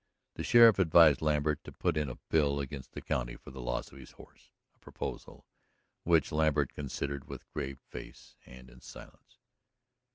[0.33, 3.91] The sheriff advised Lambert to put in a bill against the county for the loss
[3.91, 5.45] of his horse, a proposal
[6.05, 9.37] which Lambert considered with grave face and in silence.